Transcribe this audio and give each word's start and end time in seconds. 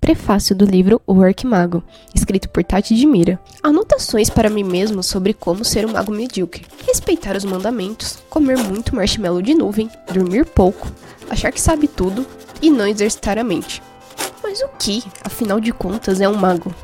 Prefácio 0.00 0.54
do 0.54 0.64
livro 0.64 1.02
O 1.06 1.20
Arquimago, 1.22 1.82
escrito 2.14 2.48
por 2.48 2.64
Tati 2.64 2.94
de 2.94 3.04
Mira. 3.04 3.38
Anotações 3.62 4.30
para 4.30 4.48
mim 4.48 4.62
mesmo 4.62 5.02
sobre 5.02 5.34
como 5.34 5.64
ser 5.64 5.84
um 5.84 5.92
mago 5.92 6.12
medíocre. 6.12 6.64
Respeitar 6.86 7.36
os 7.36 7.44
mandamentos, 7.44 8.18
comer 8.30 8.56
muito 8.58 8.94
marshmallow 8.94 9.42
de 9.42 9.54
nuvem, 9.54 9.90
dormir 10.12 10.46
pouco, 10.46 10.88
achar 11.28 11.52
que 11.52 11.60
sabe 11.60 11.88
tudo 11.88 12.24
e 12.62 12.70
não 12.70 12.86
exercitar 12.86 13.38
a 13.38 13.44
mente. 13.44 13.82
Mas 14.42 14.62
o 14.62 14.68
que, 14.78 15.02
afinal 15.22 15.60
de 15.60 15.72
contas, 15.72 16.20
é 16.20 16.28
um 16.28 16.34
mago? 16.34 16.74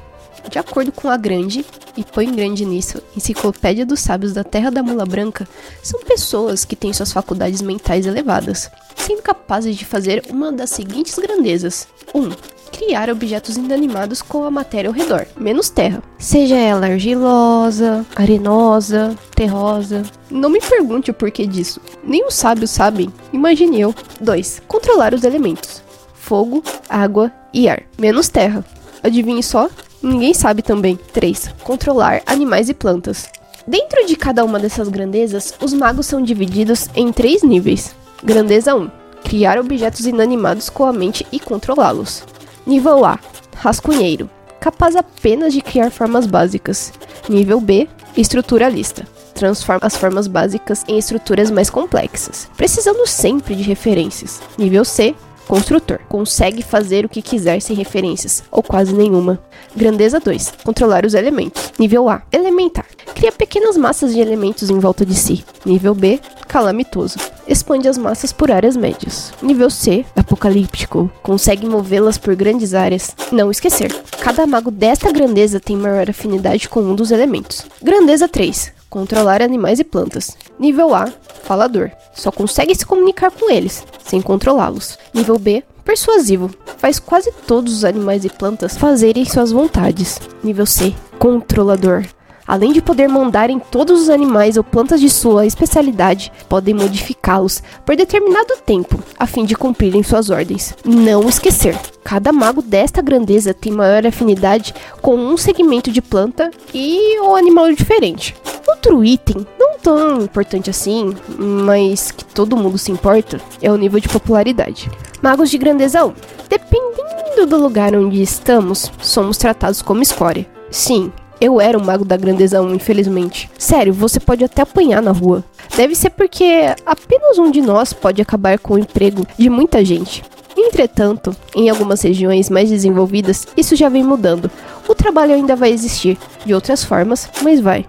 De 0.51 0.59
acordo 0.59 0.93
com 0.93 1.09
a 1.09 1.17
grande, 1.17 1.65
e 1.97 2.05
põe 2.05 2.31
grande 2.31 2.67
nisso, 2.67 3.01
Enciclopédia 3.17 3.87
dos 3.87 4.01
Sábios 4.01 4.35
da 4.35 4.45
Terra 4.45 4.71
da 4.71 4.83
Mula 4.83 5.07
Branca, 5.07 5.49
são 5.83 6.01
pessoas 6.01 6.65
que 6.65 6.77
têm 6.77 6.93
suas 6.93 7.13
faculdades 7.13 7.63
mentais 7.63 8.05
elevadas, 8.05 8.71
sendo 8.97 9.23
capazes 9.23 9.77
de 9.77 9.85
fazer 9.85 10.25
uma 10.29 10.53
das 10.53 10.71
seguintes 10.71 11.19
grandezas: 11.19 11.89
1. 12.15 12.21
Um, 12.21 12.31
criar 12.75 13.09
objetos 13.09 13.57
inanimados 13.57 14.21
com 14.21 14.45
a 14.45 14.51
matéria 14.51 14.89
ao 14.89 14.95
redor, 14.95 15.27
menos 15.37 15.71
terra. 15.71 16.03
Seja 16.19 16.57
ela 16.57 16.87
argilosa, 16.87 18.05
arenosa, 18.17 19.17
terrosa. 19.35 20.03
Não 20.31 20.51
me 20.51 20.61
pergunte 20.61 21.11
o 21.11 21.15
porquê 21.15 21.47
disso. 21.47 21.81
Nem 22.03 22.27
os 22.27 22.35
sábios 22.35 22.71
sabem, 22.71 23.13
imagine 23.33 23.81
eu. 23.81 23.95
2. 24.21 24.63
Controlar 24.67 25.15
os 25.15 25.23
elementos: 25.23 25.83
fogo, 26.15 26.63
água 26.89 27.33
e 27.53 27.69
ar, 27.69 27.83
menos 27.97 28.29
terra. 28.29 28.65
Adivinhe 29.03 29.43
só? 29.43 29.71
Ninguém 30.03 30.35
sabe 30.35 30.61
também. 30.61 30.99
3. 31.13 31.55
Controlar 31.63 32.23
animais 32.27 32.69
e 32.69 32.75
plantas. 32.75 33.29
Dentro 33.67 34.05
de 34.07 34.17
cada 34.17 34.45
uma 34.45 34.59
dessas 34.59 34.89
grandezas, 34.89 35.55
os 35.63 35.73
magos 35.73 36.07
são 36.07 36.21
divididos 36.21 36.89
em 36.95 37.11
três 37.13 37.43
níveis. 37.43 37.95
Grandeza 38.23 38.75
1. 38.75 38.91
Criar 39.25 39.59
objetos 39.59 40.07
inanimados 40.07 40.69
com 40.69 40.85
a 40.85 40.93
mente 40.93 41.27
e 41.33 41.41
controlá-los. 41.41 42.23
Nível 42.67 43.05
A. 43.05 43.19
Rascunheiro. 43.57 44.29
Capaz 44.61 44.97
apenas 44.97 45.53
de 45.53 45.61
criar 45.61 45.91
formas 45.91 46.27
básicas. 46.27 46.93
Nível 47.29 47.61
B. 47.61 47.89
Estruturalista. 48.17 49.07
Transforma 49.35 49.87
as 49.87 49.97
formas 49.97 50.27
básicas 50.27 50.85
em 50.89 50.97
estruturas 50.97 51.51
mais 51.51 51.69
complexas, 51.69 52.49
precisando 52.57 53.07
sempre 53.07 53.55
de 53.55 53.63
referências. 53.63 54.41
Nível 54.57 54.85
C 54.85 55.15
Construtor. 55.47 56.01
Consegue 56.09 56.63
fazer 56.63 57.05
o 57.05 57.09
que 57.09 57.21
quiser 57.21 57.61
sem 57.61 57.77
referências, 57.77 58.43
ou 58.51 58.63
quase 58.63 58.95
nenhuma. 58.95 59.39
Grandeza 59.77 60.19
2. 60.19 60.55
Controlar 60.65 61.05
os 61.05 61.15
elementos. 61.15 61.73
Nível 61.79 62.09
A. 62.09 62.23
Elementar. 62.33 62.87
Cria 63.15 63.31
pequenas 63.31 63.77
massas 63.77 64.15
de 64.15 64.21
elementos 64.21 64.71
em 64.71 64.79
volta 64.79 65.05
de 65.05 65.15
si. 65.15 65.45
Nível 65.65 65.95
B. 65.95 66.21
Calamitoso. 66.49 67.19
Expande 67.47 67.89
as 67.89 67.99
massas 67.99 68.33
por 68.33 68.51
áreas 68.51 68.77
médias. 68.77 69.33
Nível 69.43 69.71
C. 69.71 70.05
Apocalíptico. 70.17 71.11
Consegue 71.23 71.67
movê-las 71.67 72.19
por 72.19 72.35
grandes 72.35 72.75
áreas. 72.75 73.15
Não 73.31 73.51
esquecer. 73.51 73.95
Cada 74.21 74.47
mago 74.47 74.71
desta 74.71 75.13
grandeza 75.13 75.61
tem 75.61 75.77
maior 75.77 76.09
afinidade 76.09 76.69
com 76.69 76.81
um 76.81 76.95
dos 76.95 77.11
elementos. 77.11 77.67
Grandeza 77.83 78.29
3 78.29 78.73
controlar 78.95 79.43
animais 79.43 79.81
e 79.81 79.85
plantas. 79.85 80.37
Nível 80.57 80.95
A, 80.95 81.13
falador. 81.43 81.91
Só 82.15 82.31
consegue 82.31 82.73
se 82.77 82.87
comunicar 82.87 83.33
com 83.33 83.51
eles, 83.51 83.85
sem 84.05 84.23
controlá-los. 84.23 84.97
Nível 85.13 85.37
B, 85.37 85.65
persuasivo. 85.85 86.49
Faz 86.79 87.01
quase 87.01 87.33
todos 87.45 87.75
os 87.75 87.85
animais 87.85 88.25
e 88.25 88.29
plantas 88.29 88.77
fazerem 88.77 89.25
suas 89.25 89.51
vontades. 89.51 90.21
Nível 90.45 90.65
C, 90.65 90.95
controlador. 91.19 92.05
Além 92.47 92.73
de 92.73 92.83
poder 92.83 93.09
mandar 93.09 93.49
em 93.49 93.59
todos 93.59 94.03
os 94.03 94.11
animais 94.11 94.57
ou 94.57 94.65
plantas 94.65 95.01
de 95.01 95.09
sua 95.09 95.47
especialidade, 95.47 96.31
podem 96.49 96.75
modificá-los 96.75 97.63
por 97.87 97.97
determinado 97.97 98.55
tempo, 98.65 98.99
a 99.19 99.27
fim 99.27 99.45
de 99.45 99.55
cumprirem 99.55 100.03
suas 100.03 100.29
ordens. 100.29 100.75
Não 100.85 101.29
esquecer, 101.29 101.79
cada 102.03 102.33
mago 102.33 102.61
desta 102.61 103.01
grandeza 103.01 103.55
tem 103.55 103.73
maior 103.73 104.07
afinidade 104.07 104.75
com 105.01 105.17
um 105.17 105.37
segmento 105.37 105.91
de 105.91 106.03
planta 106.03 106.51
e 106.73 107.19
ou 107.21 107.35
animal 107.35 107.73
diferente. 107.73 108.37
Outro 108.69 109.03
item, 109.03 109.47
não 109.59 109.79
tão 109.79 110.23
importante 110.23 110.69
assim, 110.69 111.15
mas 111.39 112.11
que 112.11 112.25
todo 112.25 112.57
mundo 112.57 112.77
se 112.77 112.93
importa, 112.93 113.41
é 113.63 113.71
o 113.71 113.77
nível 113.77 114.01
de 114.01 114.09
popularidade. 114.09 114.91
Magos 115.23 115.51
de 115.51 115.57
grandeza 115.57 116.05
1. 116.05 116.13
Dependendo 116.49 117.47
do 117.47 117.57
lugar 117.57 117.95
onde 117.95 118.21
estamos, 118.23 118.91
somos 119.01 119.39
tratados 119.39 119.81
como 119.81 120.03
escória. 120.03 120.47
Sim, 120.71 121.13
eu 121.45 121.61
era 121.61 121.79
um 121.79 121.85
mago 121.85 122.05
da 122.05 122.17
grandeza 122.17 122.63
1, 122.63 122.75
infelizmente. 122.75 123.51
Sério, 123.59 123.93
você 123.93 124.19
pode 124.19 124.43
até 124.43 124.63
apanhar 124.63 125.03
na 125.03 125.13
rua. 125.13 125.45
Deve 125.77 125.95
ser 125.95 126.11
porque 126.11 126.75
apenas 126.87 127.39
um 127.39 127.51
de 127.51 127.61
nós 127.61 127.93
pode 127.93 128.23
acabar 128.23 128.59
com 128.59 128.75
o 128.75 128.79
emprego 128.79 129.27
de 129.39 129.51
muita 129.51 129.85
gente. 129.85 130.23
Entretanto, 130.57 131.37
em 131.55 131.69
algumas 131.69 132.01
regiões 132.01 132.49
mais 132.49 132.71
desenvolvidas, 132.71 133.47
isso 133.57 133.77
já 133.77 133.89
vem 133.89 134.05
mudando. 134.05 134.51
O 134.89 134.95
trabalho 134.95 135.35
ainda 135.35 135.55
vai 135.57 135.71
existir, 135.71 136.17
de 136.47 136.55
outras 136.55 136.83
formas, 136.83 137.29
mas 137.43 137.61
vai. 137.61 137.85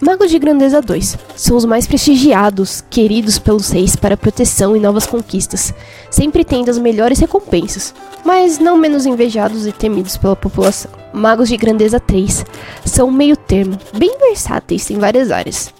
Magos 0.00 0.30
de 0.30 0.38
Grandeza 0.38 0.80
2 0.80 1.18
são 1.34 1.56
os 1.56 1.64
mais 1.64 1.84
prestigiados, 1.84 2.84
queridos 2.88 3.36
pelos 3.36 3.70
reis 3.70 3.96
para 3.96 4.16
proteção 4.16 4.76
e 4.76 4.80
novas 4.80 5.06
conquistas, 5.06 5.74
sempre 6.08 6.44
tendo 6.44 6.70
as 6.70 6.78
melhores 6.78 7.18
recompensas, 7.18 7.92
mas 8.24 8.60
não 8.60 8.78
menos 8.78 9.06
invejados 9.06 9.66
e 9.66 9.72
temidos 9.72 10.16
pela 10.16 10.36
população. 10.36 10.92
Magos 11.12 11.48
de 11.48 11.56
Grandeza 11.56 11.98
3 11.98 12.46
são 12.84 13.10
meio 13.10 13.36
termo, 13.36 13.76
bem 13.92 14.16
versáteis 14.20 14.88
em 14.88 15.00
várias 15.00 15.32
áreas. 15.32 15.74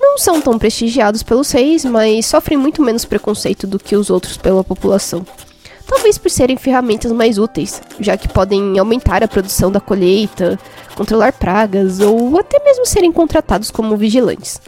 Não 0.00 0.16
são 0.16 0.40
tão 0.40 0.58
prestigiados 0.58 1.22
pelos 1.22 1.50
reis, 1.50 1.84
mas 1.84 2.24
sofrem 2.24 2.56
muito 2.56 2.82
menos 2.82 3.04
preconceito 3.04 3.66
do 3.66 3.78
que 3.78 3.96
os 3.96 4.08
outros 4.08 4.38
pela 4.38 4.64
população 4.64 5.26
talvez 5.88 6.18
por 6.18 6.30
serem 6.30 6.56
ferramentas 6.56 7.10
mais 7.10 7.38
úteis, 7.38 7.82
já 7.98 8.16
que 8.16 8.28
podem 8.28 8.78
aumentar 8.78 9.24
a 9.24 9.28
produção 9.28 9.72
da 9.72 9.80
colheita, 9.80 10.60
controlar 10.94 11.32
pragas 11.32 11.98
ou 11.98 12.38
até 12.38 12.62
mesmo 12.62 12.84
serem 12.84 13.10
contratados 13.10 13.70
como 13.70 13.96
vigilantes, 13.96 14.60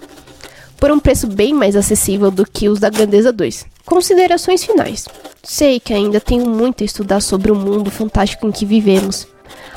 por 0.78 0.90
um 0.90 0.98
preço 0.98 1.26
bem 1.26 1.52
mais 1.52 1.76
acessível 1.76 2.30
do 2.30 2.44
que 2.44 2.68
os 2.68 2.80
da 2.80 2.88
Grandeza 2.88 3.30
2. 3.30 3.66
Considerações 3.84 4.64
finais. 4.64 5.06
Sei 5.42 5.78
que 5.78 5.92
ainda 5.92 6.20
tenho 6.20 6.48
muito 6.48 6.82
a 6.82 6.86
estudar 6.86 7.20
sobre 7.20 7.52
o 7.52 7.56
mundo 7.56 7.90
fantástico 7.90 8.46
em 8.46 8.52
que 8.52 8.64
vivemos. 8.64 9.26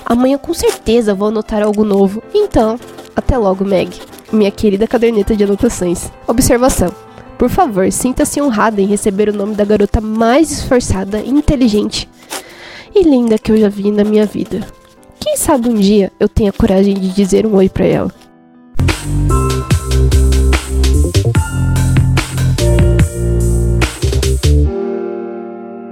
Amanhã 0.05 0.37
com 0.37 0.53
certeza 0.53 1.13
vou 1.13 1.27
anotar 1.27 1.61
algo 1.61 1.83
novo. 1.83 2.23
Então, 2.33 2.79
até 3.15 3.37
logo, 3.37 3.65
Meg, 3.65 3.91
minha 4.31 4.51
querida 4.51 4.87
caderneta 4.87 5.35
de 5.35 5.43
anotações. 5.43 6.09
Observação. 6.27 7.03
Por 7.43 7.49
favor, 7.49 7.91
sinta-se 7.91 8.41
honrada 8.41 8.81
em 8.81 8.85
receber 8.85 9.27
o 9.27 9.33
nome 9.33 9.53
da 9.53 9.65
garota 9.65 9.99
mais 9.99 10.49
esforçada, 10.49 11.19
inteligente 11.19 12.07
e 12.95 13.03
linda 13.03 13.37
que 13.37 13.51
eu 13.51 13.57
já 13.57 13.67
vi 13.67 13.91
na 13.91 14.05
minha 14.05 14.25
vida. 14.25 14.65
Quem 15.19 15.35
sabe 15.35 15.67
um 15.67 15.75
dia 15.75 16.09
eu 16.17 16.29
tenha 16.29 16.53
coragem 16.53 16.93
de 16.93 17.09
dizer 17.09 17.45
um 17.45 17.55
oi 17.55 17.67
para 17.67 17.85
ela. 17.85 18.22